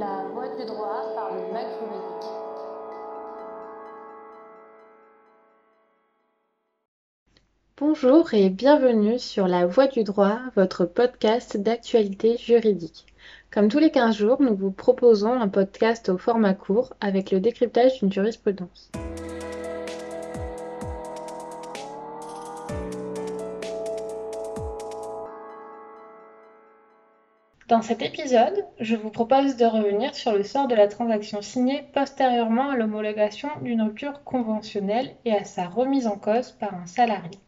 [0.00, 1.40] la voie du droit par le.
[7.76, 13.04] Bonjour et bienvenue sur La Voie du droit, votre podcast d'actualité juridique.
[13.50, 17.40] Comme tous les 15 jours, nous vous proposons un podcast au format court avec le
[17.40, 18.90] décryptage d'une jurisprudence.
[27.70, 31.84] Dans cet épisode, je vous propose de revenir sur le sort de la transaction signée
[31.94, 37.38] postérieurement à l'homologation d'une rupture conventionnelle et à sa remise en cause par un salarié.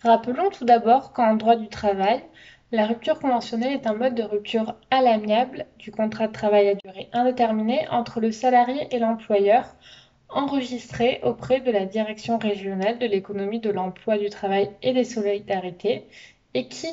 [0.00, 2.22] Rappelons tout d'abord qu'en droit du travail,
[2.70, 6.74] la rupture conventionnelle est un mode de rupture à l'amiable du contrat de travail à
[6.74, 9.76] durée indéterminée entre le salarié et l'employeur
[10.30, 16.06] enregistré auprès de la Direction régionale de l'économie de l'emploi du travail et des solidarités
[16.54, 16.88] et qui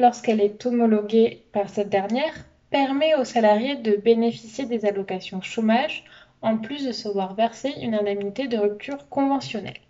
[0.00, 2.34] lorsqu'elle est homologuée par cette dernière,
[2.70, 6.04] permet aux salariés de bénéficier des allocations chômage
[6.40, 9.80] en plus de se voir verser une indemnité de rupture conventionnelle.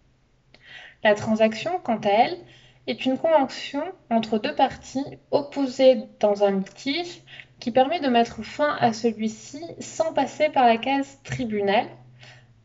[1.04, 2.38] La transaction, quant à elle,
[2.86, 7.22] est une convention entre deux parties opposées dans un litige
[7.60, 11.86] qui permet de mettre fin à celui-ci sans passer par la case tribunal,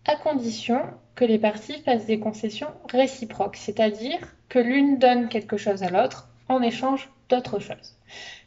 [0.08, 0.82] à condition
[1.14, 6.30] que les parties fassent des concessions réciproques, c'est-à-dire que l'une donne quelque chose à l'autre
[6.48, 7.98] en échange d'autres choses.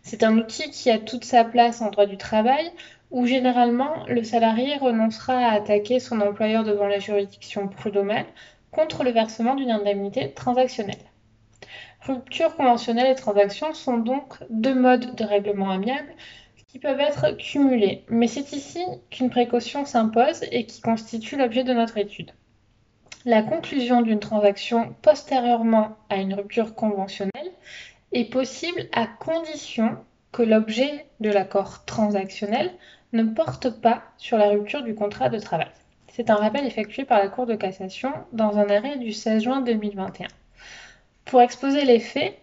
[0.03, 2.71] C'est un outil qui a toute sa place en droit du travail,
[3.11, 8.27] où généralement le salarié renoncera à attaquer son employeur devant la juridiction prud'homale
[8.71, 10.97] contre le versement d'une indemnité transactionnelle.
[12.03, 16.15] Rupture conventionnelle et transaction sont donc deux modes de règlement amiable
[16.69, 21.73] qui peuvent être cumulés, mais c'est ici qu'une précaution s'impose et qui constitue l'objet de
[21.73, 22.33] notre étude.
[23.25, 27.38] La conclusion d'une transaction postérieurement à une rupture conventionnelle
[28.13, 29.97] est possible à condition
[30.33, 32.71] que l'objet de l'accord transactionnel
[33.13, 35.71] ne porte pas sur la rupture du contrat de travail.
[36.09, 39.61] C'est un rappel effectué par la Cour de cassation dans un arrêt du 16 juin
[39.61, 40.29] 2021.
[41.25, 42.39] Pour exposer les faits,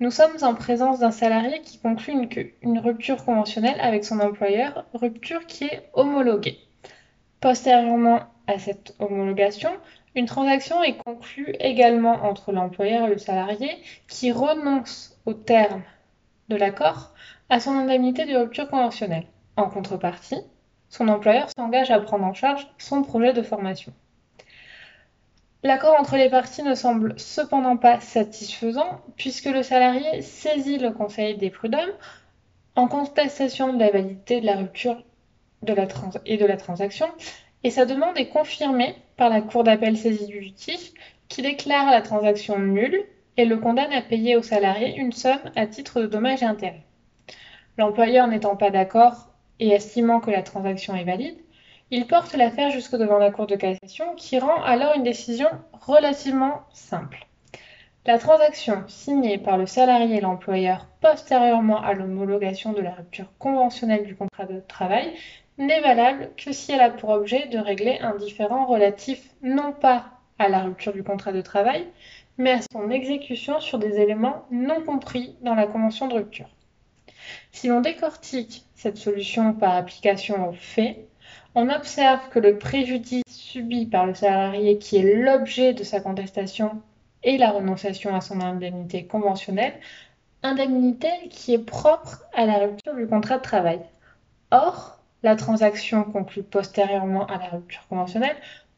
[0.00, 2.14] nous sommes en présence d'un salarié qui conclut
[2.62, 6.58] une, rupture conventionnelle avec son employeur, rupture qui est homologuée.
[7.40, 9.70] Postérieurement à cette homologation,
[10.18, 13.70] une transaction est conclue également entre l'employeur et le salarié
[14.08, 15.82] qui renonce au terme
[16.48, 17.14] de l'accord
[17.48, 19.26] à son indemnité de rupture conventionnelle.
[19.56, 20.42] En contrepartie,
[20.88, 23.92] son employeur s'engage à prendre en charge son projet de formation.
[25.62, 31.36] L'accord entre les parties ne semble cependant pas satisfaisant puisque le salarié saisit le conseil
[31.36, 31.94] des prud'hommes
[32.74, 35.00] en contestation de la validité de la rupture
[36.26, 37.06] et de la transaction
[37.64, 40.92] et sa demande est confirmée par la Cour d'appel saisie du litige
[41.28, 43.04] qui déclare la transaction nulle
[43.36, 46.84] et le condamne à payer au salarié une somme à titre de dommages et intérêts.
[47.76, 49.28] L'employeur n'étant pas d'accord
[49.60, 51.38] et estimant que la transaction est valide,
[51.90, 56.62] il porte l'affaire jusque devant la Cour de cassation qui rend alors une décision relativement
[56.72, 57.26] simple.
[58.06, 64.04] La transaction signée par le salarié et l'employeur postérieurement à l'homologation de la rupture conventionnelle
[64.04, 65.12] du contrat de travail
[65.58, 70.06] n'est valable que si elle a pour objet de régler un différend relatif non pas
[70.38, 71.86] à la rupture du contrat de travail,
[72.38, 76.48] mais à son exécution sur des éléments non compris dans la convention de rupture.
[77.50, 80.96] Si l'on décortique cette solution par application aux faits,
[81.54, 86.80] on observe que le préjudice subi par le salarié qui est l'objet de sa contestation
[87.24, 89.74] et la renonciation à son indemnité conventionnelle,
[90.42, 93.80] indemnité qui est propre à la rupture du contrat de travail.
[94.52, 98.36] Or, la transaction conclue postérieurement à la rupture conventionnelle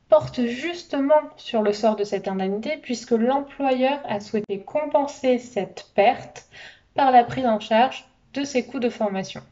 [0.09, 6.49] porte justement sur le sort de cette indemnité puisque l'employeur a souhaité compenser cette perte
[6.95, 9.43] par la prise en charge de ses coûts de formation.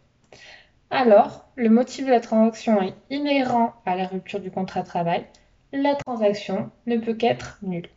[0.91, 5.26] Alors, le motif de la transaction est inhérent à la rupture du contrat de travail,
[5.72, 7.88] la transaction ne peut qu'être nulle.